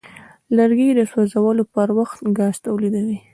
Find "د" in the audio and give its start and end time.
0.95-1.01